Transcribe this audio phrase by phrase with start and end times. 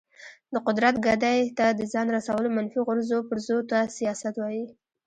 [0.53, 4.65] د قدرت ګدۍ ته د ځان رسولو منفي غورځو پرځو ته سیاست وایي.